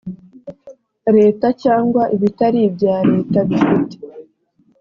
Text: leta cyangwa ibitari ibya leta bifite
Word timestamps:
leta 1.17 1.47
cyangwa 1.63 2.03
ibitari 2.15 2.59
ibya 2.67 2.97
leta 3.11 3.39
bifite 3.49 3.95